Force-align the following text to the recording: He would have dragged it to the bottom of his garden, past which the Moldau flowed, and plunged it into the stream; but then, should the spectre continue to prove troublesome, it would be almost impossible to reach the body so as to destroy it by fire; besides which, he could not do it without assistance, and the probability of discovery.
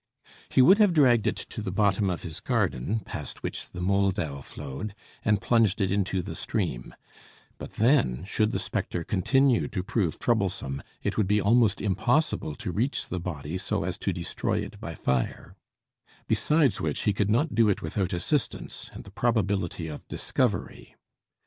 He 0.49 0.63
would 0.63 0.79
have 0.79 0.93
dragged 0.95 1.27
it 1.27 1.35
to 1.35 1.61
the 1.61 1.69
bottom 1.71 2.09
of 2.09 2.23
his 2.23 2.39
garden, 2.39 3.01
past 3.01 3.43
which 3.43 3.69
the 3.69 3.81
Moldau 3.81 4.41
flowed, 4.41 4.95
and 5.23 5.39
plunged 5.39 5.79
it 5.79 5.91
into 5.91 6.23
the 6.23 6.33
stream; 6.33 6.95
but 7.59 7.73
then, 7.73 8.23
should 8.25 8.51
the 8.51 8.57
spectre 8.57 9.03
continue 9.03 9.67
to 9.67 9.83
prove 9.83 10.17
troublesome, 10.17 10.81
it 11.03 11.17
would 11.17 11.27
be 11.27 11.39
almost 11.39 11.81
impossible 11.81 12.55
to 12.55 12.71
reach 12.71 13.09
the 13.09 13.19
body 13.19 13.59
so 13.59 13.83
as 13.83 13.99
to 13.99 14.11
destroy 14.11 14.57
it 14.57 14.79
by 14.79 14.95
fire; 14.95 15.55
besides 16.27 16.81
which, 16.81 17.01
he 17.03 17.13
could 17.13 17.29
not 17.29 17.53
do 17.53 17.69
it 17.69 17.83
without 17.83 18.11
assistance, 18.11 18.89
and 18.93 19.03
the 19.03 19.11
probability 19.11 19.85
of 19.85 20.07
discovery. 20.07 20.95